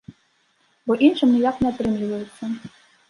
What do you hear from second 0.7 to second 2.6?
Бо іншым ніяк не атрымліваецца.